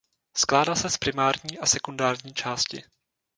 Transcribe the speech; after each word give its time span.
Skládá 0.37 0.75
se 0.75 0.89
z 0.89 0.97
primární 0.97 1.59
a 1.59 1.65
sekundární 1.65 2.33
části. 2.33 2.83